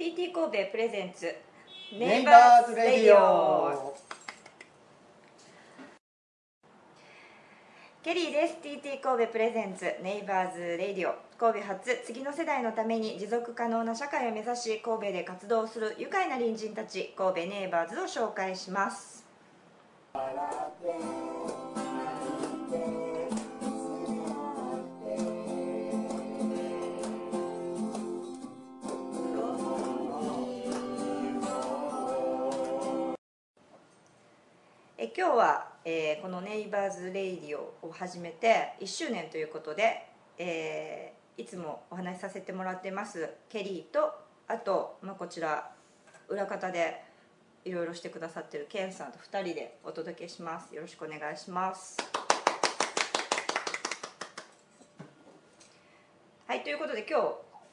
[0.00, 1.26] TT 神戸 presents
[1.92, 3.94] Neighbors Radio。
[8.02, 8.56] ケリーです。
[8.62, 11.12] TT 神戸プレゼンツネイバーズレディオ。
[11.38, 19.26] 神戸発次の世代のために持続可能な社会を目指し神戸で活動する愉快な隣人たち神戸 neighbors を紹介します
[35.16, 40.06] 今日は、えーこのネイバーズレイディオを始めて1周年ということで、
[40.38, 44.12] えーいつもお話しさせてもらってますケリーと
[44.46, 45.70] あと、まあ、こちら
[46.28, 47.02] 裏方で
[47.64, 50.74] いろいろしてくださってるケンさんと2人でお届けします。
[50.74, 51.96] よろしくお願いします。
[56.46, 57.26] はいということで今日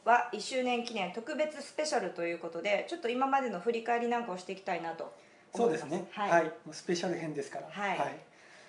[0.05, 5.13] は1周年記念特別スペシャルということでちょっと今までの振り返りなんかをしていきたいなと
[5.58, 6.05] そうですね。
[6.12, 7.68] はい、はい、もうスペシャル編ですから。
[7.70, 7.98] はい。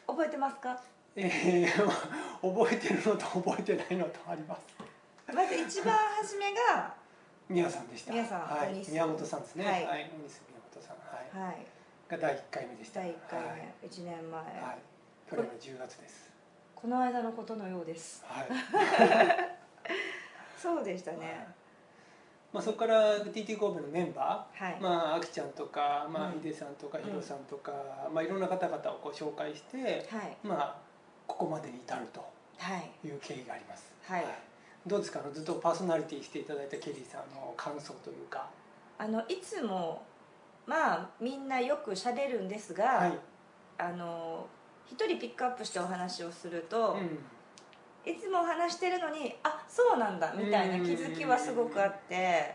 [0.06, 0.80] 覚えてますか？
[1.16, 1.66] えー
[2.40, 4.62] 覚えてるのと覚えてないのとあります。
[5.34, 6.94] まず一番初めが
[7.48, 8.12] 宮さんでした。
[8.12, 8.84] 宮さんはい。
[8.88, 9.64] 宮本さんですね。
[9.64, 9.82] ははい。
[9.82, 10.96] い、大西宮本さん。
[11.40, 11.66] はい、はい。
[12.08, 13.00] が第一回目でした。
[13.00, 13.60] 第1回目、はい。
[13.84, 14.78] 1年前、はい、
[15.30, 16.30] 去年の10月です。
[16.74, 18.24] この間のことのようです。
[18.26, 18.48] はい。
[20.56, 21.46] そうでしたね
[22.52, 27.72] まあ、そこから TT 神戸のメンバはい、ー、まあ、あきちゃんとか、まあうん、ヒデさんとか、うんヒロさんとか、
[28.12, 30.76] まあ、いろんな方々をこう紹介して、はいまあ、
[31.26, 32.24] ここまでに至ると
[32.58, 33.92] はいいう経緯があります。
[34.04, 34.24] はい
[34.86, 35.20] どうですか？
[35.20, 38.48] あのずっとパーソナリティしていただいたケリーさんの感想というか。
[38.96, 40.02] あのいつも
[40.66, 43.12] まあみんなよくしゃべるんですが、はい。
[43.76, 44.46] あの
[44.86, 47.18] 一人ピックアップしてお話をすると、うん。
[48.08, 52.54] いつもお話してるのにあそうなんだみたいな気づきはすごくあって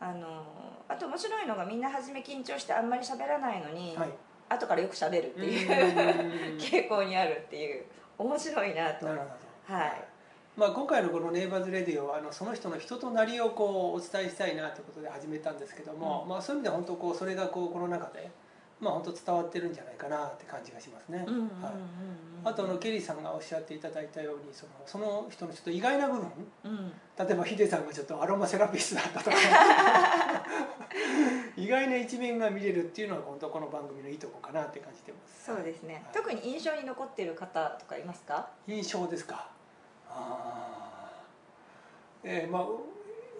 [0.00, 0.44] あの
[0.88, 4.10] あと面白いのがみんな初め緊張してあんまり喋らないのに、はい。
[4.50, 7.84] 後からよく喋るっていううん傾向にあるっていう
[8.18, 9.24] 面白いなとなるほ
[9.68, 9.74] ど。
[9.74, 10.04] はい。
[10.56, 18.30] まあ、今回のこのネイバーズレディオはあのその人の人となりをこうお伝えしたいなということで始めたんですけども、うんまあ、そういう意味では本当こうそれがこうこの中で、
[18.84, 21.24] まあ、本当伝わってるんじゃないかなって感じがしますね。
[22.44, 26.28] あとあのケリーさんがおっしゃっていただいたようにそのその人のちょっと意外な部分。
[26.64, 26.92] うん。
[27.18, 29.36] 例えばヒデさんがちょっとアロマセラピストだったとか。
[31.56, 35.44] 意外な一面が見れるっていうのは本当この番組のいいとこかなって感じてます。
[35.46, 36.04] そうですね、はい。
[36.12, 38.50] 特に印象に残っている方とかいますか？
[38.66, 39.48] 印象ですか。
[40.10, 42.24] あー。
[42.24, 42.66] えーまあ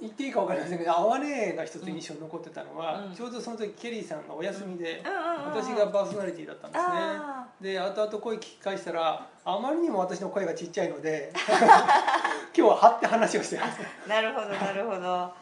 [0.01, 3.15] 言っていいか分かりませんけど「あわねえ」が一つ印象に残ってたのは、うん。
[3.15, 6.91] ちょうどその時ケリーさんがお休みで、私がパーソナリティだったんですね。
[6.93, 11.33] あで後々声聞き返したらあまりにも私の声がちっちゃいので
[12.57, 13.81] 今日は張って話をしてます。
[14.07, 15.07] あなるほどなるほど。
[15.07, 15.35] あ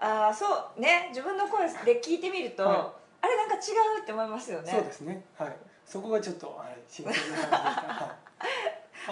[0.00, 1.06] あそうね。
[1.10, 3.58] 自分の声で聞いてみると、はあれなんか違
[3.98, 4.70] うって思いますよね。
[4.70, 5.24] そうですね。
[5.36, 5.56] はい。
[5.88, 8.16] そこがちょっと、はい、新鮮な感じでした、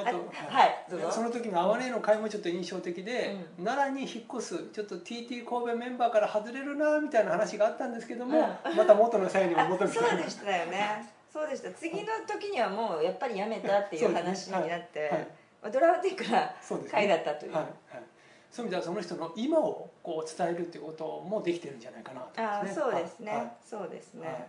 [0.05, 0.87] はい。
[1.11, 8.41] その時のあわねえの会もちょっと印象的で、奈良に引っ越すちょっと TT 神戸メンバーから外れるなみたいな話があったんですけども、
[8.77, 11.13] また元の際にも戻るみたいなそうでしたよね。
[11.33, 11.71] そうでした。
[11.73, 15.29] 次の時にはもうやっぱりやめたっていう話になって、はい。
[15.63, 16.51] まあドラマティックな
[16.91, 17.63] 回だったという、はい。
[17.63, 18.03] はい、
[18.51, 22.83] そういう意味ではその人の今をこう伝えるっていうこともできてるんじゃないかなと思いああますね。
[22.83, 23.53] そうですね、はい。
[23.65, 24.49] そうですね、はい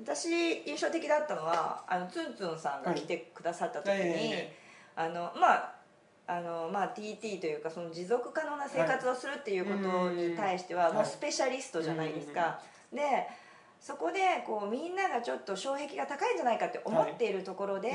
[0.00, 4.56] 私印象的だったのはあのツンツンさんが来てくださった時に、え
[4.94, 5.76] あのまあ
[6.28, 12.60] あのまあ、TT というかその持続可能な生活をするっていうことに対してはうんもうスペシャリストじゃないですか、
[12.92, 13.00] で
[13.80, 17.90] そこでこうみんながちょっと障壁が高いんじゃないかって思っているところで、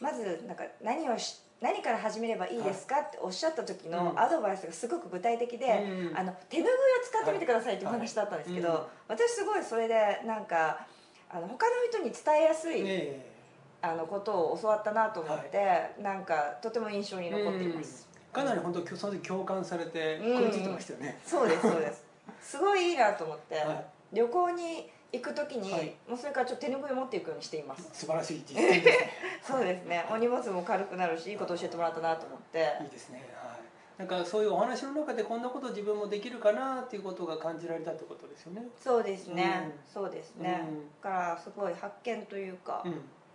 [0.00, 4.18] うんまずなんか何をし何から始めればいいですかっておっしゃった時のうん。
[4.18, 5.66] アドバイスがすごく具体的で、
[6.10, 6.66] うんあの手拭いを
[7.04, 10.86] 使ってみてくださいっていう話だったんですけど、私すごいそれでなんか
[11.32, 13.30] あの他の人に伝えやすい、え
[13.82, 20.42] あのことを教わったなと思って、なんかとても印象にえ残っています、かなり本当その時共感されてうん。
[20.44, 22.04] 食いついてましたよね、そうですそうです。
[22.42, 23.84] すごいいいなと思って、はい。
[24.12, 25.94] 旅行に行く時に、はい。
[26.08, 27.88] もうそれからちょっと手拭いを持っていくようにしています。
[27.92, 29.10] 素晴らしい実践ですね。
[29.42, 30.06] そうですね。
[30.10, 32.76] お荷物も軽くなるしいいこと教えてもらったなと思って。
[32.82, 33.22] いいですね。
[33.40, 33.49] はい
[34.00, 38.62] なんかそういうお話の中でこんなこと自分もできるかなっていうことが感じられたってことですよね。
[38.82, 39.92] そうですね、うん。
[39.92, 40.88] そうですね、うん。
[41.02, 42.92] だからすごい発見というかうん。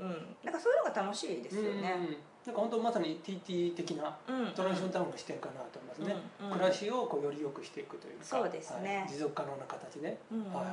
[0.08, 1.96] うん、なんかそういうのが楽しいですよね。
[2.10, 6.54] うんなんか本当まさに TT 的なうん、トランジションタウンの視点かなと思いますね、うんうん。
[6.54, 8.26] 暮らしをこうより良くしていくというか。
[8.26, 8.98] そうですね。
[9.00, 9.10] はい。
[9.10, 10.18] 持続可能な形で。
[10.32, 10.54] うんうんうん。
[10.54, 10.66] はい。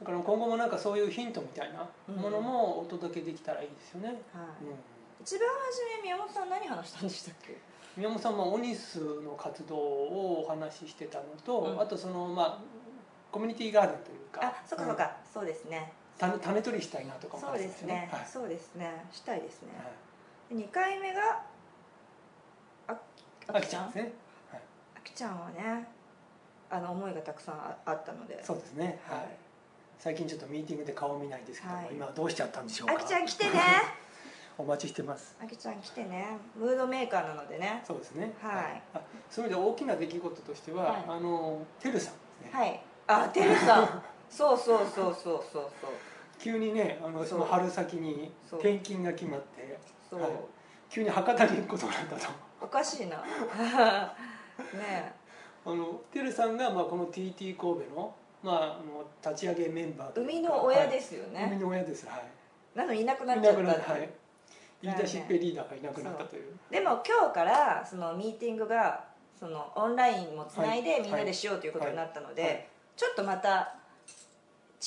[0.00, 4.14] だから今後もなんかそういうヒントみたいなものもお届けできたらいいですよね、はい。
[4.14, 4.18] うん
[5.20, 7.56] 一番初め宮本さん何話したんでしたっけ？
[7.96, 11.80] 宮本さんはオニスの活動をお話ししてたのと、うん。
[11.80, 12.58] あとそのまあ
[13.32, 15.92] コミュニティガーデンというかあそっかそっか、そうですね。
[16.18, 18.26] 種種取りしたいなとかもそうですね、はい。
[18.26, 19.04] そうですね。
[19.12, 19.90] したいですね、は
[20.54, 20.56] い。
[20.56, 21.42] で2回目が
[22.88, 22.96] ああ
[23.48, 24.12] あきちゃんですね、
[24.50, 24.60] はい、
[24.96, 25.88] あきちゃんはね
[26.70, 28.42] あの思いがたくさんああったので。
[28.44, 29.18] そうですね、はい。
[29.18, 29.28] はい。
[29.98, 31.88] 最近ちょっとミーティングで顔見ないですけども、はい。
[31.92, 32.94] 今どうしちゃったんでしょうか？
[32.94, 33.50] あきちゃん来てね
[34.58, 35.36] お待ちしてます。
[35.40, 36.36] あきちゃん来てね。
[36.56, 37.80] ムードメーカーなのでね。
[37.86, 38.34] そうですね。
[38.42, 38.82] はい。
[38.92, 39.00] あ
[39.30, 41.04] そういう意味で大きな出来事としては、はい。
[41.06, 42.82] あのてるさんですね、はい。
[43.06, 44.02] あてるさん。
[44.28, 45.70] そうそうそうそうそうそう。
[46.40, 49.78] 急にねあのその春先に転勤が決まって
[50.10, 50.30] そう、はい。
[50.90, 52.32] 急に博多に行くことになったと。
[52.60, 53.22] おかしいな。
[54.74, 55.14] ね
[55.64, 61.44] あのてるさんが、まあ、この TT 神戸の,、まあ、あの立ち上げメンバーと生みの親ですよはい。
[61.44, 62.06] 生みね、の親です。
[62.06, 62.24] はい。
[62.74, 64.10] なのにいなくなっいちゃったはい、
[64.82, 66.52] リーダーシップリーダーがいなくなったという。
[66.70, 69.04] でも今日からそのミーティングが
[69.38, 71.02] そのオンラインもつないではい。
[71.02, 73.76] みんなでしようということになったので、ちょっとまた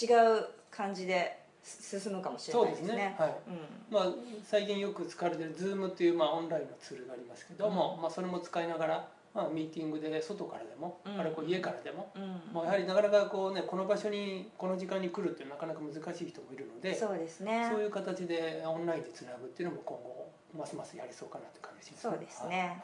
[0.02, 2.88] 違う感じです進むかもしれないですね。
[2.88, 3.36] ですね、はい。
[3.48, 3.58] うん。
[3.90, 11.14] まあ、最近よく使われてる Zoom という、まあ、オンラインのツールがありますけども、まあ、それも使いながら、まあ、ミーティングで外からでも、うん。
[11.20, 12.42] あるいはこう家からでも、うん。
[12.54, 17.68] まあ、やはりなかなかこう、ね、この場所にこの時間に来るっていうのはなかなか難しい人もいるのでそうですね。
[17.72, 22.04] そういう形でオンラインでつなぐっていうのも今後ますますやりそうかなって感じです。
[22.04, 22.58] そうですね。
[22.58, 22.68] はい。
[22.68, 22.78] はい。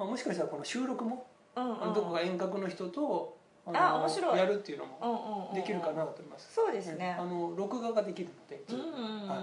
[0.00, 1.94] まあ、もしかしたらこの収録も、うんうん。
[1.94, 3.36] どこか遠隔の人と
[3.66, 4.38] あ面白い。
[4.38, 5.60] やるっていうのうんもうんうん。
[5.60, 7.16] できるかなと思います、そうですね。
[7.18, 9.28] あの録画ができるので、うんうんうん。
[9.28, 9.36] は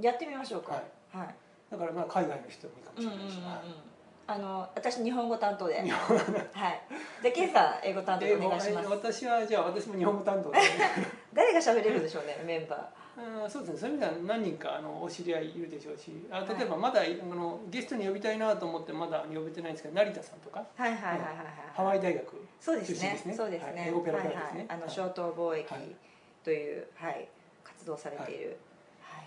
[0.00, 0.04] い。
[0.04, 0.72] やってみましょうか。
[0.72, 0.78] は
[1.14, 1.16] い。
[1.16, 1.34] はい。
[1.70, 3.30] だからまあ海外の人もいいかもうんうんうんうん。
[3.30, 3.87] しれないし、はい
[4.30, 5.74] あの私日本語担当で。
[5.76, 5.86] はい。
[5.86, 8.88] 日じゃあケイさん英語担当でお願いします。
[8.90, 10.58] 私はじゃあ私も日本語担当で。
[11.32, 13.42] 誰が喋れるでしょうね メンバー。
[13.42, 13.78] うんそうですね。
[13.78, 16.12] そういう意味では何人かあのお知り合いいるでしょうし。
[16.30, 20.66] あ例えばまだ、あのゲストに呼びたいなと思ってまだ呼べてないんですけど成田さんとか。
[20.76, 22.98] はいはいはいはいはいハワイ大学そうですね。
[22.98, 23.34] 出身ですね。
[23.34, 23.88] そうですね、はい。
[23.88, 24.42] 英語ペラペラですね。
[24.42, 25.96] はいはい、あのはい小東貿易はい。
[26.44, 27.28] という、はい、
[27.64, 28.56] 活動されている、はい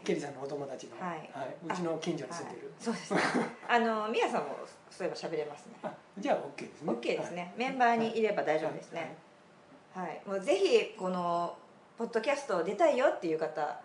[0.03, 1.19] ケリーさんのお友達の、ははい。
[1.19, 2.83] いうちの近所に住んでる、はい。
[2.83, 3.19] そうですね。
[3.68, 4.57] あのミヤさんも
[4.89, 5.74] そういえば喋れますね。
[5.83, 6.92] あじゃあ OK ですね。
[6.92, 9.15] OK ですね、メンバーにいれば大丈夫ですね。
[9.94, 11.56] はい、もうぜひこの
[11.98, 13.80] ポッドキャスト出たいよっていう方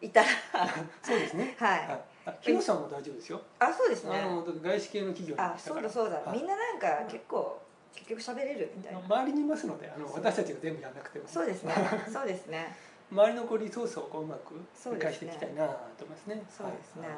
[0.00, 0.28] いたら。
[0.52, 0.70] は い
[1.02, 1.56] そうですね。
[1.58, 2.00] はい、はい。
[2.26, 6.38] あヒロさんも大丈夫ですよ、あそうですあねのだって外資系の企業あそうだそうだ、はい。
[6.38, 7.62] みんななんか結構
[7.94, 8.98] 結局喋れるみたいな。
[8.98, 11.24] 周りにいますのであの私たちが全部やらなくても。
[11.26, 11.74] そうですね。
[12.12, 12.76] そうですね
[13.12, 16.42] 周りのこうリソースをこううまく生かそうですねしていきたいなと思いますね。
[16.50, 17.06] そうですね。
[17.08, 17.16] はい。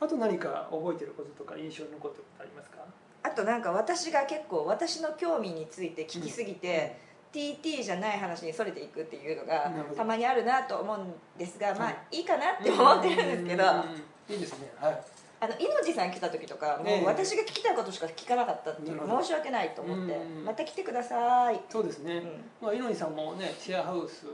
[0.00, 2.78] あと何か覚えてることとか印象に残ってることありますか？
[3.22, 6.96] あとなんか私が結構私の興味について聞きすぎて、
[7.32, 13.92] TT じゃない話にそれていくっていうのがたまにあるなと思うんですが、まあはいいいかなって思ってるんですけど、あうんうんう
[14.30, 14.34] ん。
[14.34, 14.72] いいですね。
[14.80, 15.02] はい。
[15.42, 16.98] の猪地さん来た時とかもえ。
[16.98, 22.44] えう私が聞きたいことしか聞かなかったっていう申し訳ないと思ってうんまた来てください、そうですね、うん。
[22.60, 24.26] まあ、猪木さんもねシェアハウス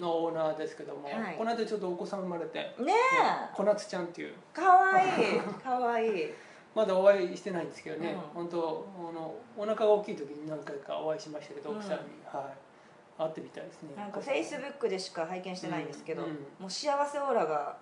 [0.00, 1.36] のオーナーですけども、はい。
[1.36, 3.54] この間ちょっとお子さん生まれてねえ。
[3.54, 4.34] 小夏ちゃんっていう。
[4.52, 5.40] かわいい。
[5.62, 6.34] かわいい。
[6.74, 8.20] まだお会いしてないんですけどね、うん。
[8.42, 11.76] 本当あのお腹が大きい時に何回かお会いしましたけどうん。
[11.76, 13.22] 奥さんに、はい。
[13.22, 13.94] 会ってみたいですね。
[13.96, 16.36] なんかフェイスブックでしか拝見してないんですけど、うんうん。
[16.60, 17.76] もう幸せオーラが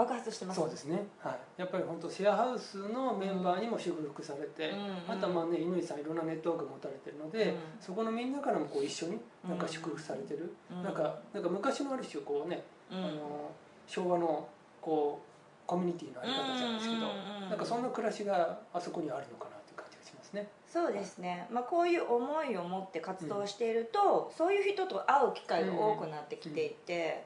[0.00, 0.60] 爆発してます。
[0.60, 7.56] そうですね、はい、やっぱり本当シェアハウスのメンバーにも祝福されて、うんあとはまあね乾さんいろんなネットワーク持たれてるので、うん。
[7.80, 10.82] そこのみんなからもこう一緒になんか祝福されてる、うん。
[10.82, 12.98] なんかなんか昔のある種こうね、うん。
[12.98, 13.50] あの
[13.86, 14.48] 昭和の
[14.80, 17.00] こうコミュニティのあり方じゃないですけど、
[17.48, 20.48] なんかそんな暮らしがあそこにあるのかなという感じがしますね。
[20.66, 27.24] そうですね、まあ、こういう思いを持って活動していると、そういう人と会う機会が多くなってきていて、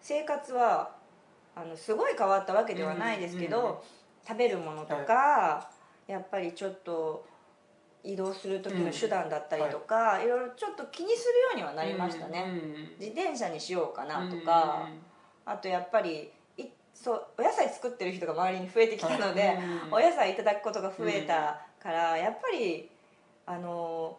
[0.00, 0.96] 生活は
[1.54, 3.76] あのすごい変わったわけではないですけど、うんうんうん
[4.26, 5.68] 食べるものとか、
[6.06, 7.26] やっぱりちょっと
[8.04, 14.88] 移動する時の手段だったりとか、い、ろいろちょっと気にするようにはなりましたね、うんうんうん自転車にしようかなとか、
[15.44, 19.58] あとやっぱりいそうお野菜作ってる人が周りに増えてきたので、はい
[19.90, 22.88] お野菜いただくことが増えたから、やっぱり
[23.46, 24.16] あの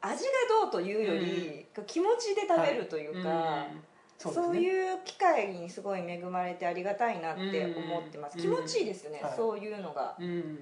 [0.00, 0.30] 味が
[0.62, 3.32] どうというより、気持ちで食べるというか、う
[3.76, 3.80] ん
[4.18, 4.60] そうですね。
[4.60, 9.32] いう機会にすごい恵まれてありがたいなって思ってます、うん気持ちいいですよね、はい。
[9.36, 10.58] そういうのが、うん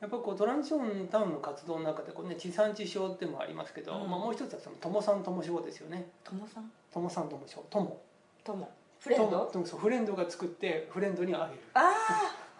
[0.00, 4.10] やっぱこうトランジションタウンの活動の中でこう、ね、地産地消ってもありますけど、うん。
[4.10, 6.08] まあ、もう一つはその友さん友消ですよね。
[6.24, 6.68] ともさん？
[6.92, 8.00] 友さん友消友。
[8.42, 9.48] ともフレンド？
[9.52, 11.60] 友そうフレンドが作ってフレンドにあげる。
[11.74, 11.82] あー。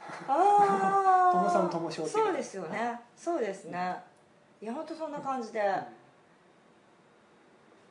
[0.31, 1.39] あー。
[1.41, 3.97] 友さん友消っていうそうですよね、そうですね。
[4.61, 5.61] いや本当そんな感じで、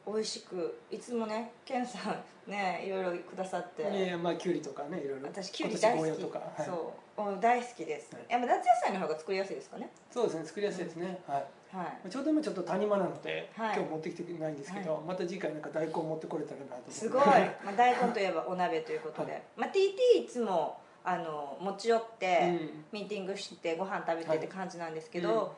[0.05, 2.00] 美味しくいつもねケンさ
[2.48, 5.27] んねいろいろくださって、いやいやまあきゅうりとかねいろいろ。
[5.27, 6.75] 私キュウリ今年大好きとか、はい、そう。
[7.24, 8.25] うん大好きです、はい。
[8.29, 9.89] やっぱ夏野菜の方が作りやすいですかね。
[10.10, 11.46] そうですね作りやすいですね、はい。
[11.75, 12.10] はい。
[12.10, 13.75] ちょうど今ちょっと谷間なので、はい。
[13.75, 16.91] 今日持ってきてないんですけど、また次回なんか大根持ってこれたらなと思って。
[16.91, 17.24] すごい、
[17.63, 19.43] まあ、大根といえばお鍋ということで、はい。
[19.55, 22.86] まあ、TT いつもあの持ち寄って、うん。
[22.91, 25.51] ミーティングしてご飯食べてって感じなんですけど、は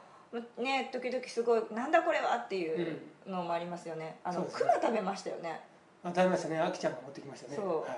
[0.57, 2.97] ね時々すごい「なんだこれは!」っていう
[3.27, 4.17] のもありますよね。
[4.23, 4.47] あのね。
[4.51, 5.61] クマ食べましたよね。
[6.03, 6.59] あ食べましたね。
[6.59, 7.55] あきちゃんが持ってきましたね。
[7.55, 7.81] そう。
[7.81, 7.97] はい。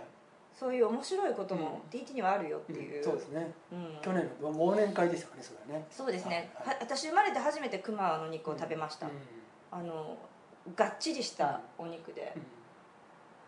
[0.53, 3.03] そういう面白いことも TT にはあるよっていう、うん。
[3.03, 3.51] そうですね。
[3.71, 3.97] うん。
[4.01, 5.85] 去年の忘年会でしたかねそれはね。
[5.89, 6.75] そうですね、はい。
[6.75, 9.13] は私生まれて初めてクマの肉を食べました、うん。
[9.71, 10.17] あの
[10.75, 12.54] がっちりしたお肉で、うん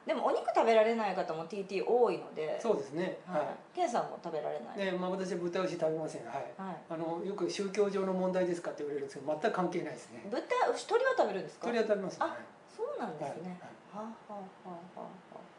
[0.08, 3.20] でもお肉食べられない方も TT 多いのでそうですね。
[3.28, 3.42] はい。
[3.42, 6.26] はケンさんも食べられない、いねまあ私は豚牛食べません。
[6.26, 6.36] はい。
[6.58, 10.24] はい、あのよく宗教上の問題ですかって言われるんですけど全く関係ないですね。
[10.32, 10.40] 豚
[10.74, 11.66] 牛鶏は食べるんですか？
[11.68, 12.20] 鳥は食べます。
[12.20, 12.38] ねあ
[12.76, 13.70] そうなんですね、はい。
[13.92, 15.08] はあ、はあはあはあは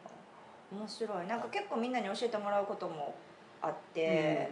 [0.07, 1.27] あ、面白い。
[1.27, 3.15] なんか結構みんなに教えてもらうことも
[3.61, 4.51] あって、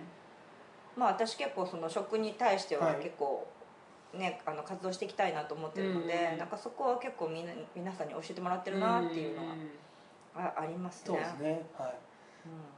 [0.94, 2.96] まあ私結構その食に対してははい。
[2.96, 3.46] 結構
[4.18, 9.58] ね、あの活動していきたいなと思ってるので、うんなんかそこは結構みんな皆さんに教えてもらってるなっていうのはん
[10.34, 11.02] あありますね。
[11.06, 11.66] そうですね。
[11.76, 11.94] はい。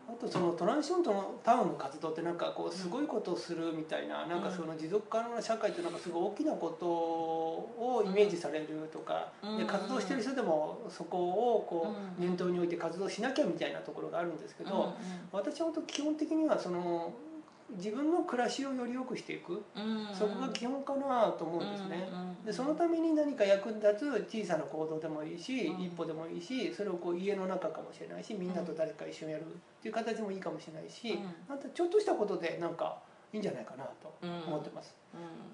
[0.09, 0.15] うん。
[0.15, 9.59] あとそのトランショントのタウンの活動ってなんかこうすごいことをするみたいな、なんかその持続可能な社会ってなんかすごい大きなことをイメージされるとか、うん。
[9.59, 12.29] で活動してる人でもそこをこううん。
[12.29, 14.93] 念頭に置いて活動しなきゃみたいなところがあるんですけど、うん。
[15.33, 17.13] 私は本当基本的にはその
[17.77, 20.09] 自分の暮らしをより良くしていく、うん。
[20.15, 22.09] そこが基本かなと思うんですね。
[22.11, 25.83] うんうんでそのために何か役に立つ小さな行動でもいいし、うん。
[25.83, 29.47] 一歩でもいいしそれをこう家の中かもしれないしみんなと誰か一緒にやるっ
[29.83, 31.35] ていう形もいいかもしれないし、うん。
[31.49, 32.99] またちょっとしたことでなんか
[33.33, 34.95] いいんじゃないかなと思ってます、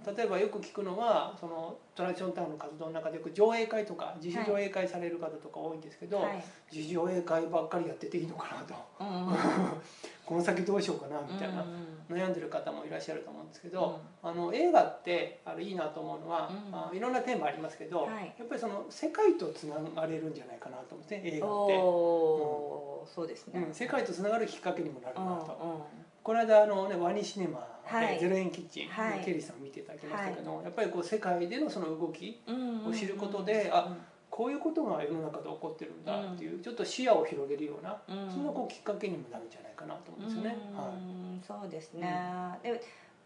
[0.06, 0.16] うん。
[0.16, 6.44] 例えばよく聞くのはそのトラディションタウンの活動の中でよく上映会とか自主上映会される方とか多いんですけど、はい。
[6.72, 8.74] 自主上映会ばっかりやってていいのかなと。
[9.00, 9.36] うんうん
[10.26, 11.64] この先どうしようかなみたいな
[12.10, 16.74] 悩んでる方もいらっしゃると思うんですけど、あの映画ってあのいいなと思うのは、うん。
[16.74, 18.34] あいろんなテーマありますけど、はい。
[18.38, 25.86] やっぱりその世界とつながれるんじゃないかなと思うんですね映画って、そうですね、うん、世界とつながるきっかけにもなるうんなと、
[26.22, 28.14] この間あの、ね、ワニシネマはい。
[28.14, 29.24] でゼロ円キッチン、はい。
[29.24, 33.94] ケリーさん見ていただきましたけど、やっぱりこう世界でのその動きうんを知ることであ
[34.34, 38.28] こういうことが世の中で起こってるんだっていう、ちょっと視野を広げるような、うん。
[38.28, 40.58] そんなこうきっかけにもなるんじゃないかなと思うんですよね。
[40.72, 40.76] うん。
[40.76, 41.46] はい。
[41.46, 42.70] そうですね、で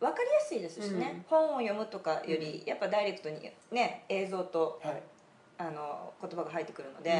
[0.00, 5.02] 分かりやすいですしね、本を読むとかよりやっぱダイレクトにね映像とはい。
[5.56, 7.16] あの言葉が入ってくるので、うん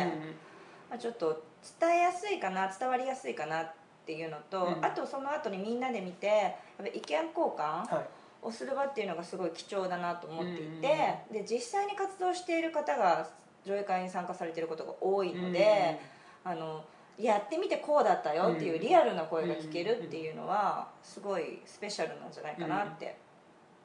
[0.91, 1.43] まあ、ちょっと
[1.81, 3.73] 伝えやすいかな伝わりやすいかなっ
[4.05, 4.85] ていうのと、うん。
[4.85, 7.23] あとその後にみんなで見てやっぱ意見交
[7.57, 8.47] 換はい。
[8.47, 11.35] をする場っていうのがすごい貴重だなと思っていて、うん。
[11.35, 13.31] で実際に活動している方が
[13.69, 16.01] 上映会に参加されていることが多いので、
[16.45, 16.85] あの
[17.19, 23.17] やってみてこうだったよっていうリアルな声が聞けるっていうのはすごいスペシャルなんじゃないかなって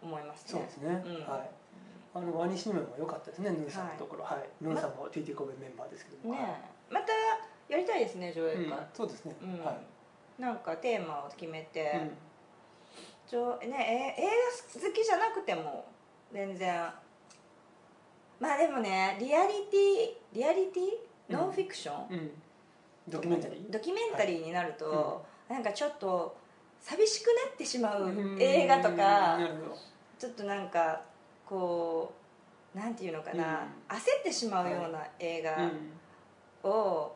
[0.02, 0.48] 思いますね。
[0.52, 0.70] そうで。
[0.70, 1.14] すね、うん。
[1.34, 1.50] はい。
[2.16, 4.24] あのワニシネマも良かったですねヌーさんのところ。
[4.24, 6.40] はい、ヌーさんも TT 神戸メンバーですけども、ね
[6.90, 7.12] また
[7.70, 9.66] やりたいですね上映会、うん、そうですね、うん。
[9.66, 13.70] はい、なんかテーマを決めて、うん。
[13.72, 14.28] ね、え映
[14.78, 15.86] 画好きじゃなくても
[16.32, 16.88] 全然
[18.44, 20.84] まあでもねリアリティリアリティ？
[21.30, 22.32] ノンフィクション、うん、
[23.08, 23.72] ドキュメンタリー？
[23.72, 26.36] ドキュメンタリーになると、はなんかちょっと
[26.82, 28.38] 寂しくなってしまううん。
[28.42, 29.40] 映画となか
[30.20, 31.02] ちょっとなんか
[31.46, 32.12] こ
[32.76, 33.98] うなんていうのかな、うん。
[33.98, 35.56] 焦ってしまうような映画
[36.64, 36.70] うん。
[36.70, 37.16] を、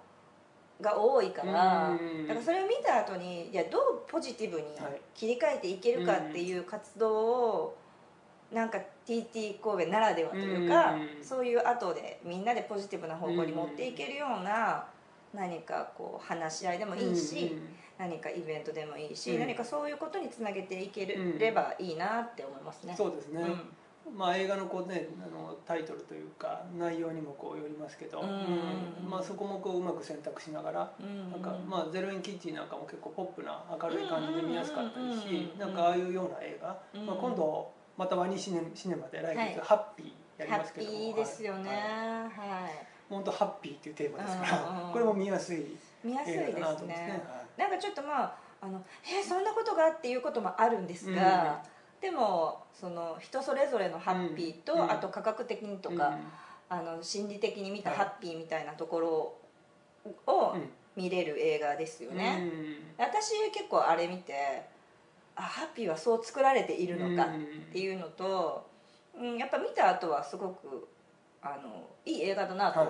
[0.79, 2.27] が多いから、うん。
[2.27, 5.01] だからそれを見た後にいやどうポジティブにはい。
[5.13, 7.77] 切り替えていけるかっていう活動を
[8.51, 14.85] なんか TT 神戸ならではというか、うんそういう後でみんなでポジティブな方向に持っていけるような
[15.33, 17.57] 何かこう話し合いでもいいし、
[17.97, 19.39] 何かイベントでもいいし、うん。
[19.39, 22.95] 何かそういうことにつなげていければいいなって思いますね。
[22.95, 23.41] そうですね、
[24.05, 24.17] うん。
[24.17, 28.27] まあ映画のこうねあのタイトルというか内容にもこうよりますけど、うん。
[28.27, 29.09] うん。
[29.09, 31.31] まあ、そこもこううまく選択しながら、うん。
[31.31, 37.05] なんかまあゼロ円キッチンなんかも結構ポップな明るい感じで見やすかったりうんしなんかああいうような映画、うん。
[37.05, 39.55] まあ、今度またワニシネシネマで来はい。
[39.55, 41.69] 月ハッピーやりますけども、ピーですよね。
[41.69, 41.79] はい。
[41.79, 42.87] はい。
[43.09, 46.95] 本当ハッピーっていうテーマですから、これも見やすい見やすいですね。
[46.95, 47.23] ね。
[47.57, 51.63] なんかちょっとまああのえーそんなことがっていうこともあるんですが、
[51.99, 54.91] でもその人それぞれのハッピーと、うん。
[54.91, 56.17] あと科学的にとはいか、
[56.69, 57.99] あの心理的に見たはい。
[57.99, 59.35] ハッピーみたいなところ
[60.27, 60.69] をうん。
[60.95, 62.17] 見れる映画ですようん。
[62.17, 62.49] ね。
[62.97, 64.63] 私結構あれ見て
[65.37, 67.35] あハッピーはそう作られているのかっ
[67.71, 68.67] ていうのと、
[69.15, 70.87] うん、やっぱ見た後はすごく
[71.41, 72.87] あのいい映画だなはい。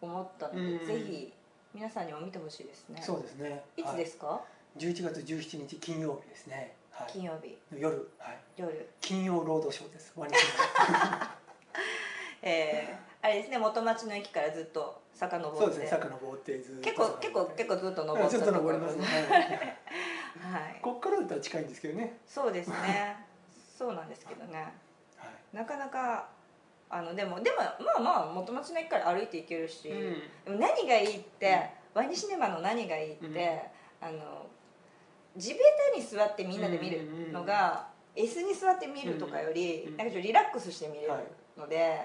[0.00, 0.86] と思ったので、うん。
[0.86, 1.32] ぜひ
[1.74, 3.02] 皆さんにも見てほしいですね。
[3.02, 3.64] そうですね。
[3.76, 4.42] いつですか、は
[4.76, 7.58] い、11月17日金曜日ですね、はい、金曜日。
[7.76, 8.88] 夜、はい、夜。
[9.00, 10.14] 金曜ロードショーです。
[12.42, 15.86] えー、あれですね元町の駅からずっと遡ってそうですね。
[15.88, 19.76] 坂登ってずっと結構結構結構ずっと登ったちょっと登りますね、はいはい
[20.82, 23.16] こっからだったら近いんですけどね、そうですね。
[23.76, 24.72] そうなんですけどね。
[25.16, 25.56] はい。
[25.56, 26.28] なかなか
[26.88, 30.20] あのでもでもまあまあ元町の駅から歩いて行けるし、うん。
[30.44, 33.26] でも何がいいって、ワニシネマの何がいいって、
[34.02, 34.08] うん。
[34.08, 34.46] あの
[35.36, 35.60] 地べ
[35.92, 41.24] たに座ってみんなで見るのが、椅子に座って見るとかより、うんなんかちょっとリラックスして見れるはい。
[41.56, 42.00] ので、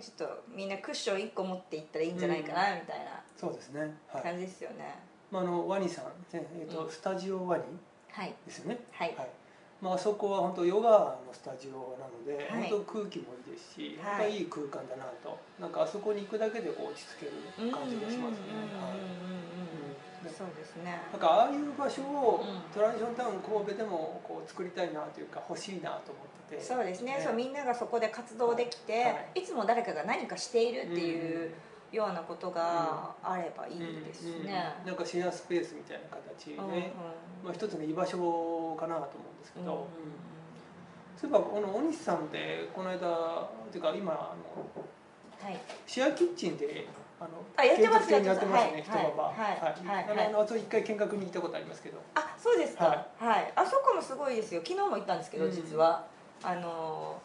[0.00, 4.22] ちょっとみんなクッション1個持っていったらいいんじゃないかなみたいなそうですね、はい。
[4.22, 4.94] 感じですよね
[5.34, 6.90] まあ、あのワニさん、ねえーとうん。
[6.90, 7.64] スタジオワニ
[8.12, 8.32] はい。
[8.46, 9.16] ですよね、はい、
[9.82, 12.70] まああそこは本当ヨガのスタジオなので、はい。
[12.70, 14.30] 本当空気もいいですし、はい。
[14.30, 15.36] いい空間だなと。
[15.58, 17.34] なんかあそこに行くだけでこう落ち着ける
[17.74, 19.02] 感じがしますね、はい。
[20.22, 20.30] うん。
[20.30, 21.02] そうですね。
[21.10, 22.70] なんかああいう場所をうん。
[22.70, 26.62] トランジションタウン神戸でもこう作りたいなというか欲しいなと思ってて。
[26.62, 27.18] そうですね。
[27.18, 27.20] ね。
[27.20, 29.42] そうみんながそこで活動できて、、はい。
[29.42, 31.50] つも誰かが何かしているっていう
[31.94, 36.82] ようなことがあればいいですね、うんなんかシェアスペースみたいな形で、うんうん。
[37.44, 39.86] まあ、一つの居場所かなと思うんですけど、うんうん
[41.16, 43.00] そういえばこの大西さんでこの間っ
[43.70, 45.58] ていうか今あのはい。
[45.86, 46.86] シェアキッチンで
[47.20, 48.44] あのあやってますやってます。
[48.46, 49.86] ね、はい人がばはいはい。
[49.86, 51.98] はいあのあのあそこ一回見学に行ったことありますけど。
[52.14, 52.84] あそうですか。
[52.84, 53.52] ははい。
[53.54, 54.60] あそこもすごいですよ。
[54.66, 55.52] 昨日も行ったんですけど、うん。
[55.52, 56.04] 実は。
[56.42, 57.18] あの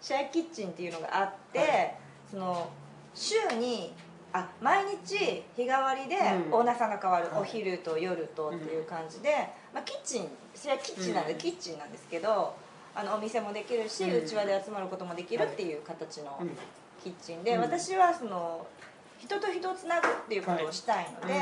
[0.00, 1.94] シェアキッチンっていうのがあって、はい。
[2.30, 2.68] その
[3.14, 3.94] 週に
[4.32, 6.54] あ毎日日替わりでうん。
[6.54, 7.40] オーナーさんが変わる、はい。
[7.42, 9.30] お昼と夜とっていう感じで、
[9.74, 11.38] まあ、キッチンシェアキッチンなんで、うん。
[11.38, 12.54] キッチンなんですけど
[12.94, 14.24] あのお店もできるしうん。
[14.24, 16.50] うちわで集まることもできるっていう形のうん。
[17.02, 17.60] キッチンで、うん。
[17.60, 18.66] 私はその
[19.18, 21.34] 人と人をつなぐっていうことをしたいので、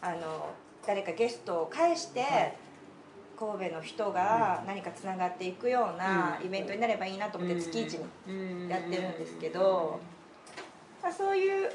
[0.00, 0.50] あの
[0.86, 2.56] 誰かゲストを介して、はい。
[3.38, 6.46] 神戸の人が何かつながっていくようなうん。
[6.46, 10.21] イベントになればいいなと思って月一ににやってるんですけど、まあ、
[11.10, 11.68] そういう、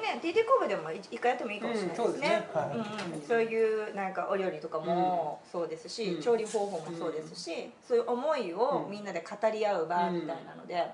[0.00, 2.74] ね、TT 神戸でも一回やってもいいかもしれないですね,、うんそうい。
[2.74, 3.22] うんうん。
[3.22, 6.22] そういうなんかお料理とかもそうですし、うん。
[6.22, 10.90] 調理方法もそうですし、そういう思いをみんなで語り合う場みたいなので、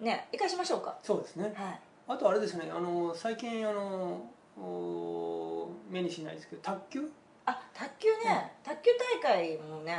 [0.00, 0.96] ね生かしましょうか。
[1.02, 1.52] そうですね。
[1.54, 1.80] はい。
[2.06, 4.20] あとあれですねあの最近あの
[4.58, 7.10] お目にしないですけど卓球？
[7.46, 8.90] あ卓球ね、卓球
[9.22, 9.98] 大会もね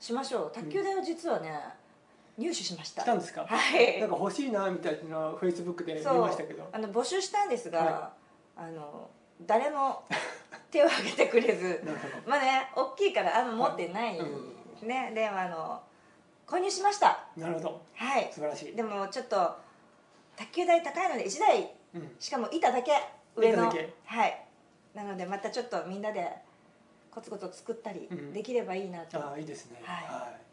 [0.00, 0.52] しましょう。
[0.52, 1.58] 卓球台を実はね、
[2.36, 3.02] 入手しました。
[3.02, 3.46] したんですか？
[3.46, 4.00] はい。
[4.00, 6.68] なんか欲しいなみたいなのはフェイスブックで見ましたけど。
[6.72, 8.12] あの募集したんですが、は
[8.56, 9.08] あの
[9.46, 10.02] 誰も
[10.70, 11.82] 手を挙げてくれず。
[12.26, 14.14] まあね大きいからあんま持ってない。
[14.16, 14.20] で
[14.78, 15.80] すね、でもあの
[16.46, 17.24] 購入しました。
[17.36, 17.82] なるほど。
[17.94, 18.28] はい。
[18.32, 19.56] 素晴らしい、でもちょっと
[20.36, 22.90] 卓球台高いので1台うん、しかも板だけ
[23.36, 23.66] 上の。
[23.66, 23.94] 板だけ。
[24.04, 24.44] はい。
[24.94, 26.28] なのでまたちょっとみんなで
[27.12, 28.32] コツコツ作ったりうん。
[28.32, 29.80] できればいいなと、ああいいですね。
[29.84, 30.43] はい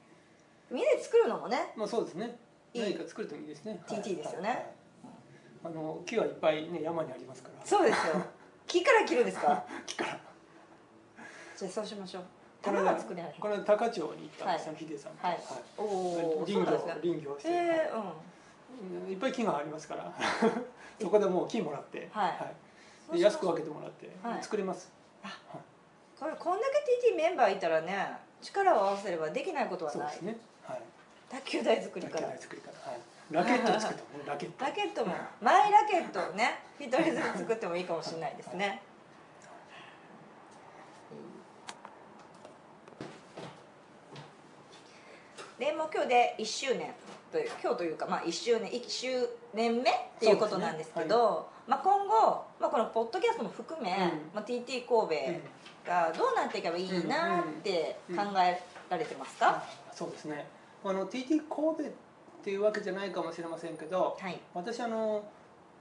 [0.71, 1.73] みんなで作るのもね。
[1.75, 2.37] まあそうですね。
[2.73, 2.83] いい。
[2.83, 3.79] 何か作るといいですね。
[3.87, 4.47] TT ですよね。
[4.49, 4.57] はい。
[4.57, 4.65] はい
[5.63, 7.63] あの木はいっぱいね山にありますから。
[7.63, 8.13] そうですよ。
[8.65, 9.63] 木から切るんですか？
[9.85, 10.19] 木から。
[11.55, 12.23] じゃあそうしましょう。
[12.63, 15.39] この間玉は作れないこの間高千穂に行ったんですよ、はヒデさんと、はい。
[15.77, 16.53] おお林
[17.21, 19.11] 業して、えー、うんうん。
[19.11, 20.11] いっぱい木がありますから。
[20.99, 22.29] そこでもう木もらって、は
[23.11, 23.17] い。
[23.17, 24.43] で安く分けてもらって、はい。
[24.43, 24.91] 作れます。
[26.19, 30.01] これこんだけ TT メンバーいたらね力を合わせればできないことはない。
[30.01, 30.31] そうですね。
[30.31, 30.41] はい
[31.29, 34.25] 卓球台作りラケッからト作りから、はい、ラケットを作ってもね。
[34.27, 34.65] ラケット。
[34.65, 35.15] ラケットも。
[35.41, 38.81] マイラケットをね一人ずつ作ってもいいかもしれないですね。
[45.57, 46.91] でもう今日で1周年
[47.31, 49.07] という今日というか、まあ、1周年1周
[49.53, 53.95] 年目っていうことなんですけどまあ、今後、まあ、このポッドキャストも含め、うん。
[54.33, 60.45] まあ、TT 神戸がどうなっていけばいいなって考えられてますか、あそうですね
[60.83, 61.85] あの TT 神戸っ
[62.43, 64.39] ていうわけじゃないかもしれませんけどはい。
[64.53, 65.23] 私あの、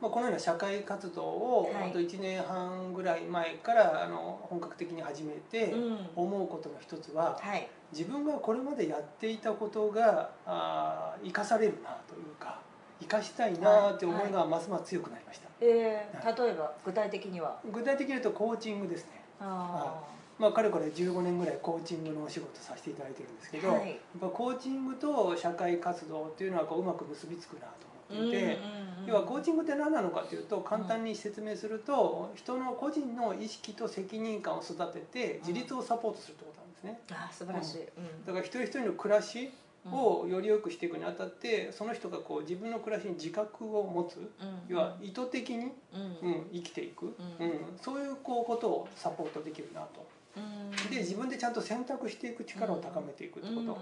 [0.00, 1.82] まあ、このような社会活動を、はい。
[1.84, 5.98] 本当1年半ぐらい前からあの本格的に始めてうん。
[6.16, 7.68] 思うことの一つは、はい。
[7.92, 12.60] 自分がこれまでやっていたことがあー生かされるなというか
[13.00, 17.58] 生かしたいなって思いがますます強くなりました、えー、例えば具体的には？
[17.72, 19.20] 具体的に言うとコーチングですね。
[19.40, 20.00] あ
[20.40, 23.88] まあ、かれこれ15年ぐらいコーチングのお仕事させていただいてるんですけど、はい。
[23.90, 28.58] やっぱコーチングと社会活動っていうのはこううまく結びつくなと思っていて、
[29.06, 37.00] 要はコーチングって何なのかというと簡単に説明すると、人の個人の意識と責任感を育てて自立をサポートするってことなんですね。
[37.10, 38.24] あー素晴らしい、うん。
[38.24, 39.50] だから一人一人の暮らし
[39.92, 44.30] をより良くしていくにあたってその人がこう自分の暮らしに自覚を持つうん。
[44.68, 46.18] 要は意図的に、うん。
[46.22, 47.78] うん、生きていく、ううんん。
[47.82, 50.08] そういうこうことをサポートできるなと。
[50.36, 50.90] うん。
[50.90, 53.78] で自分でちゃんと選択していく力を高めていくってこと。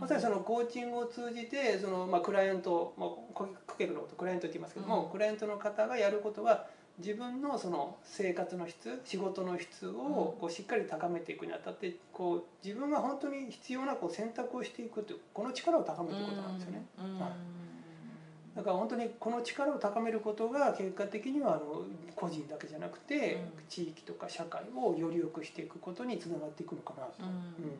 [0.00, 5.10] まさにそのコーチングを通じてその、まあ、クライアント、まあ、クケクのことクライアントって言いますけども、うん。
[5.10, 6.66] クライアントの方がやることは
[6.98, 16.84] 自分のその生活の質仕事の質をこうしっかり高めていくにあたってこう自分が本当に必要なこう選択をしていくというこの力を高めていくことなんですよね。
[16.98, 17.18] うん。
[17.18, 17.30] はい
[18.56, 21.84] だから本当にこの力を高めることが結果的にはあの
[22.14, 23.40] 個人だけじゃなくて、うん。
[23.68, 27.12] 地域とか社会をより良くしていくことにつながっていくのかなと。
[27.20, 27.28] うん。
[27.28, 27.78] うん。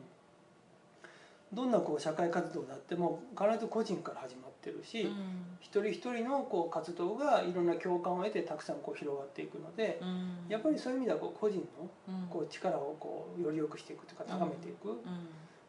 [1.53, 5.57] どんなこう社会活動だっても必ず個人から始まってるし、うん。
[5.59, 10.45] 一人一人のこう活動がいろんな共感を得てたくさんこう広がっていくので、うん。
[10.49, 12.27] やっぱりそういう意味ではこう個人のうん。
[12.31, 14.99] こう力をこうより良くしていくというか高めていく、うん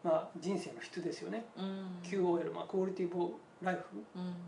[0.05, 1.87] まあ、人生の質ですよね、うん。
[2.05, 3.83] QOL、まあ、クオリティブライフ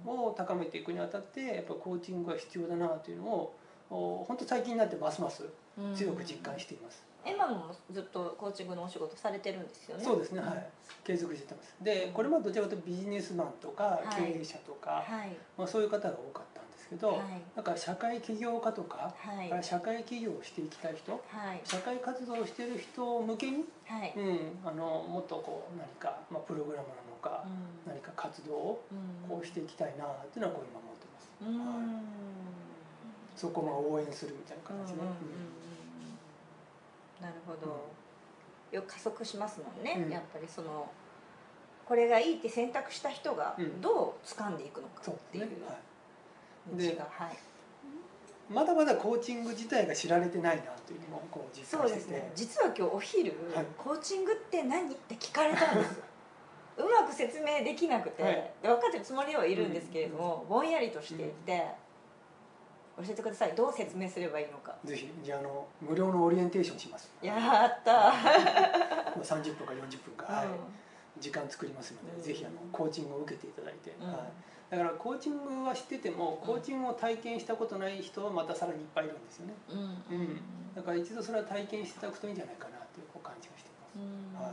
[0.07, 0.27] うん。
[0.27, 3.57] を高めていくにあたってやっぱコーチングが必要だなというのを
[3.89, 5.45] お本当最近になってますます
[5.95, 7.05] 強く実感しています。
[7.25, 10.05] 今もずっとコーチングのお仕事されてるんですよね。
[10.05, 10.67] そうですね、はい、
[11.03, 11.75] 継続してます。
[11.81, 14.33] で、これまでどちらかというとビジネスマンとかはい。
[14.35, 15.37] 経営者とか、はい。
[15.57, 17.19] まあそういう方が多かったんですけど、はい。
[17.57, 19.65] なんか社会起業家とか、はい。
[19.65, 21.19] 社会起業をしていきたい人、は
[21.55, 21.61] い。
[21.65, 24.13] 社会活動をしている人向けに、はい。
[24.17, 27.93] うん、あのもっとこう何かまあプログラムなのか、うん。
[27.93, 28.95] 何か活動をう
[29.27, 29.29] ん。
[29.29, 31.31] こうしていきたいなっていうのはこう今思ってます。
[31.43, 31.59] うん。
[31.59, 32.05] はい。
[33.37, 35.07] そこをまあ応援するみたいなうんうん形で、うん
[37.21, 37.97] なるほど。
[38.73, 40.13] よく加速しますもんねうん。
[40.13, 40.89] やっぱりその
[41.87, 43.81] これがいいって選択した人がうん。
[43.81, 45.67] どう掴んでいくのかっていうですね。
[45.67, 45.77] はい
[46.73, 47.37] 道がはい
[48.49, 52.33] まだまだコーチング自体が知られてないなというのもこう実感してて、ですね。
[52.35, 53.67] 実は今日お昼、はい。
[53.77, 54.93] コーチングって何？
[54.93, 56.05] って聞かれたんですよ。
[56.79, 58.35] うまく説明できなくて、はい。
[58.63, 61.67] で分かってるつもりではいるんですけれども、ぼんやりとしていて、
[62.99, 63.55] 教えてください。
[63.55, 64.77] どう説明すればいいのか。
[64.85, 67.11] ぜひじゃああの無料のオリエンテーションします。
[67.21, 67.35] や
[67.67, 70.47] ったー、まあ30分か40分か、はい、
[71.19, 72.23] 時間作りますので、うん。
[72.23, 74.13] ぜひあのコーチングを受けていただいて、うん。
[74.13, 74.19] はい、
[74.71, 79.55] だからコーチングは知っててもコーチングを体験したことない人はまたさらにいっぱいいるんですよね。
[79.71, 80.19] うん。
[80.19, 80.41] うん。
[80.75, 84.43] だから一度それは体験していただくといいんじゃないかなという感じがしています、うん。
[84.43, 84.53] はい。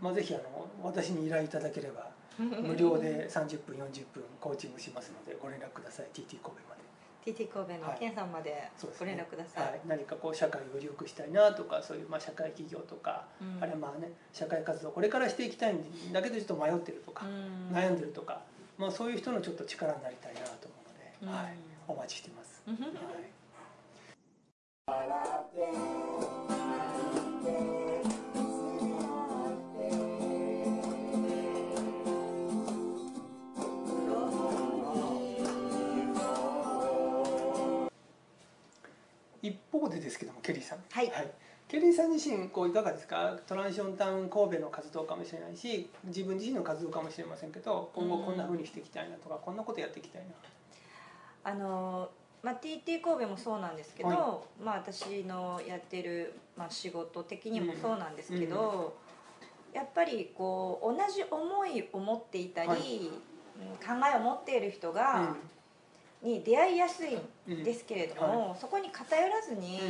[0.00, 6.06] まあ、ぜひあの私に依頼いただければ無料で30分40分コーチングしますのでご連絡ください。
[6.12, 7.32] TT 神戸まで。
[7.32, 7.98] TT 神戸のはい。
[7.98, 13.58] ケンさんまでご連絡ください、はい、何かこう社会をより良くしたいなとかそういうまあ社会企業とか、うん。
[13.60, 17.76] あるいはまあね社会活動これからしていきたいんだけどちょっと迷ってるとか、うん。
[17.76, 18.42] 悩んでるとか、
[18.78, 21.56] まあ、そういう人のちょっと力になりたいなと思うので、うんはい、
[21.88, 22.62] お待ちしてます。
[22.66, 22.74] うん。
[22.74, 22.92] はい。
[39.42, 41.10] 一方でですけどもケリーさん、はい
[41.68, 43.36] ケリーさん自身こういかがですか？
[43.46, 50.28] トランションタウン神戸の活動かもしれないし自分自身の活動かもしれませんけど今後こんなふうにしていきたいなとか、こんなことやっていきたいな
[51.50, 52.08] あの
[52.42, 58.96] まあ、TT 神戸もそうなんですけど、はまあ、私のやってる、まあ、仕事的にもそうなんですけど、
[59.72, 62.80] やっぱりこう同じ思いを持っていたり、はい。
[63.08, 63.10] うん
[63.78, 65.34] 考えを持っている人が、
[66.22, 67.16] に出会いやすい
[67.50, 69.80] んですけれども、そこに偏らずに、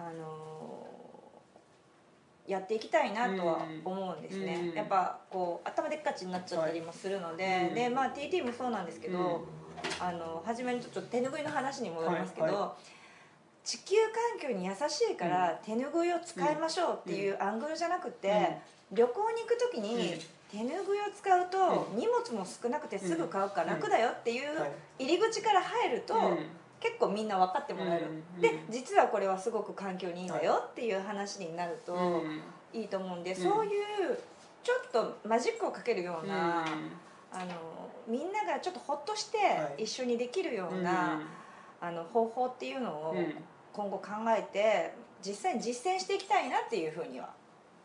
[0.00, 0.86] あの
[2.46, 4.74] やっていきたいなとは思うんですね、うん。
[4.74, 7.68] やっぱこう頭でっかちになっちゃったりもするので、はい。
[7.68, 7.74] うん。
[7.74, 10.04] でまあ TT もそうなんですけど、うん。
[10.04, 12.74] あの初めにちょっと手拭いの話に戻りますけど、はいは
[13.62, 13.96] 地球
[14.40, 18.56] 環境に優しいから手拭いを使いましょうっていうアングルじゃなくて、
[18.90, 20.18] 旅行に行く時に
[20.50, 20.76] 手拭いを
[21.14, 25.04] 使うとう荷物も少なくてすぐ買うから楽だよっていうはい。
[25.04, 26.38] 入り口から入ると、うん
[26.80, 32.40] 結構みんな分かってもらえる、うんで実はこれはすごく環境にいいんだよっていう話になるとうん。
[32.72, 33.36] いいと思うんで、ん。
[33.36, 34.18] そういう
[34.62, 36.64] ちょっとマジックをかけるような、
[37.32, 39.44] あのみんながちょっとほっとしては
[39.78, 39.84] い。
[39.84, 41.20] 一緒にできるような、
[41.80, 43.34] あの方法っていうのをうん。
[43.72, 44.92] 今後考えて
[45.24, 47.30] 実際に実践していきたいなっていうふうには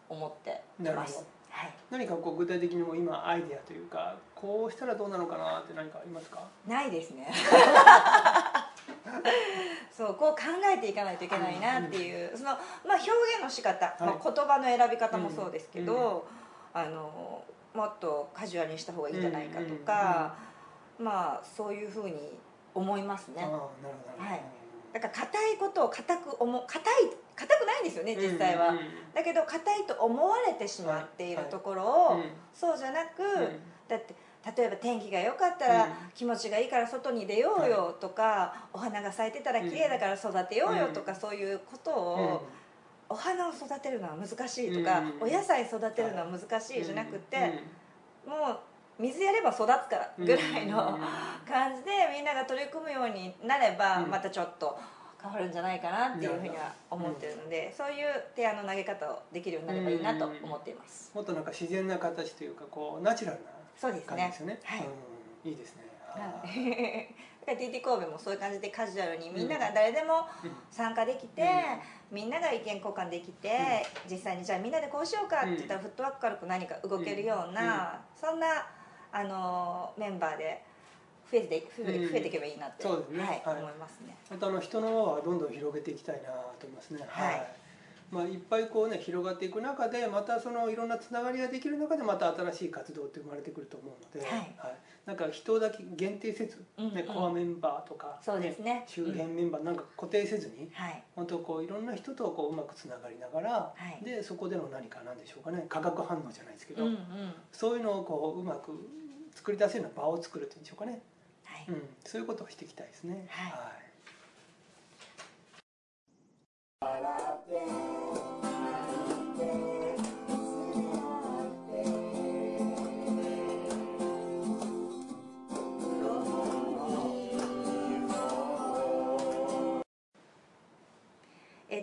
[0.10, 1.26] 思っています。
[1.50, 6.42] はい、何かこう具体的にも今アイデアというかこうしたらどうなのかなって何かありますか？
[6.68, 7.32] ないですね
[9.92, 10.44] そうこう考
[10.74, 12.60] えていかないといけないなっていうその、まあ、
[12.96, 16.28] 表現の仕方、まあ、言葉の選び方もそうですけど、
[16.74, 17.44] あの
[17.74, 20.36] もっとカジュアルにした方がいいんじゃないかとか、
[21.00, 22.38] まあそういうふうに
[22.74, 23.44] 思いますね。
[23.44, 24.42] はい。
[24.94, 26.94] だから硬いことを硬く思う硬い
[27.36, 28.84] 硬くないんですよね実際は、うんうん。
[29.14, 32.24] だけど硬いと思われてしまっているところを、うん。
[32.54, 33.60] そうじゃなく、うん。
[33.88, 34.16] だって
[34.58, 35.92] 例えば天気が良かったらうん。
[36.14, 42.48] 気持ちがいいから外に出ようよとか、お花が咲いてたら綺麗だから育てようよとか、そういうことを、
[43.10, 45.30] お花を育てるのは難しいとか、うん。
[45.30, 47.64] お野菜育てるのは難しいじゃなくて、
[48.26, 48.32] うん。
[48.32, 48.60] もう
[49.00, 51.52] 水やれば育つからぐらいのうん。
[51.52, 54.10] 感じでみんなが取り組むようになればうん。
[54.12, 54.78] またちょっと
[55.22, 61.12] 変わるんじゃないかなっていうふうには思ってるのでそういう提案の投げ方をできるようになればいいなと思っています。
[61.16, 64.28] もっとなんか自然な形というかこうナチュラルなそうですね。
[64.28, 64.60] ですよね。
[64.64, 64.88] はい。
[65.44, 65.50] うん。
[65.52, 65.84] いいですね。
[67.46, 70.26] TT 神戸もそういう感じでカジュアルにみんなが誰でも
[70.72, 71.44] 参加できて、
[72.10, 78.48] みんなが意見交換できて、実際にじゃあみんなでこうしようかって言ったらフットワーク軽く何か動けるような、そんな
[79.12, 80.64] あのメンバーで
[81.32, 83.24] 増えて増えていけばいいなって、そうですね。
[83.24, 83.62] はいはい。
[83.62, 84.18] 思いますね。
[84.30, 87.06] またあの人の輪はどんどん広げていきたいなと思いますね。
[87.08, 87.65] はい
[88.12, 94.56] まあ、いっぱいこうね広がっていく中でまたそのいろんなつながりができる中でまた新しい活動って生まれてくると思うので、はい。
[95.06, 96.94] なんか人だけ限定せず、うんうん。
[96.94, 98.86] ね、コアメンバーとか、そうですね。
[98.88, 101.04] 周辺メンバーなんか固定せずに、はい。
[101.16, 104.04] 本当こういろんな人とこううまくつながりながら、はい。
[104.04, 105.66] でそこでの何かなんでしょうかね。
[105.68, 107.00] 化学反応じゃないですけど、うんうん。
[107.52, 108.72] そういうのをこううまく
[109.34, 111.02] 作り出せるような場を作るっていうんでしょうかね、
[111.44, 111.66] はい。
[111.68, 113.28] うん、そういうことをしていきたいですね。
[113.30, 113.86] はい。
[117.48, 117.95] え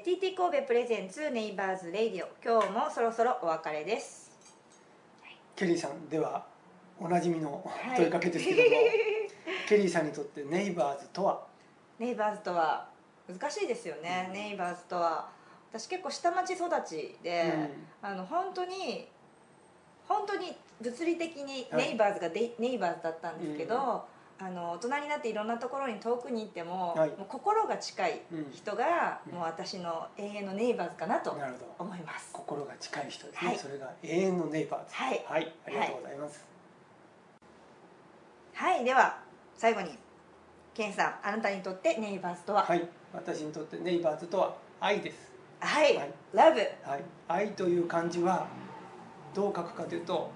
[0.02, 2.28] ー TT 神戸 presents Neighbors Radio。
[2.44, 4.32] 今日もそろそろお別れです。
[5.54, 6.44] ケリーさんでは
[6.98, 7.96] おなじみのはい。
[7.96, 8.66] 問いかけですけども、
[9.68, 11.46] ケリーさんにとって neighbors とは？
[12.00, 12.88] neighbors とは
[13.28, 14.32] 難しいですよね、うん。
[14.32, 15.28] neighbors とは
[15.70, 17.70] 私結構下町育ちで、
[18.02, 19.08] あの本当に
[20.08, 21.90] 本当に物理的にはい。
[21.90, 24.04] neighbors が the neighbors だったんですけど、
[24.44, 27.10] あの大人になっていろんなところに遠くに行っても,、はい。
[27.10, 29.34] もう心が近いうん人が、うん。
[29.34, 31.36] もう私の永遠の neighbors かなと
[31.78, 33.56] 思います、心が近い人ですね、はい。
[33.56, 34.94] それが永遠のネイバーズ。
[34.96, 35.24] はい。
[35.28, 36.44] はい、ありがとうございます、
[38.54, 38.84] はい。
[38.84, 39.18] では
[39.56, 39.96] 最後に
[40.74, 42.64] ケンさんあなたにとってネイバーズとは？
[42.64, 45.30] はい、私にとってネイバーズとは愛です。
[45.60, 46.10] はい、はい。
[46.32, 48.48] ラブはい、愛という漢字は
[49.34, 50.30] どう書くかというと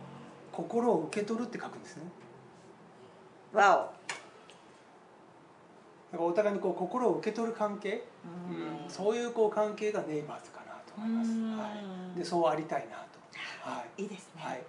[0.52, 2.04] 心を受け取るって書くんですね
[3.56, 3.90] ワ
[6.12, 11.58] だからお互いにこう心を受け取る関係、オうん、そういうこう関係がネイバーズかなと思います、うん。
[11.58, 11.66] は
[12.14, 13.18] い、でそうありたいなと。
[13.68, 14.02] はい。
[14.02, 14.62] いいですね、はい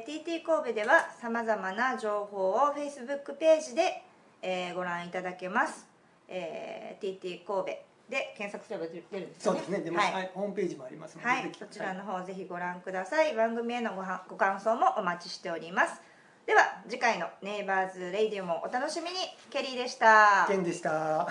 [0.00, 4.02] えー TT 神戸ではさまざまな情報を Facebook ページで、
[4.42, 5.86] えーご覧いただけます、
[6.28, 9.60] えー TT 神戸で検索すれば出るんですよね。
[9.60, 9.80] そうですね。
[9.80, 10.24] でも、ははい。
[10.24, 11.52] いホームページもありますので、はい。
[11.56, 13.36] そちらの方ぜひご覧ください。
[13.36, 16.00] 番組へのごはご感想もお待ちしております。
[16.46, 19.16] では次回のネイバーズレイディオもお楽しみに。
[19.50, 20.46] ケリーでした。
[20.48, 21.28] ケンでした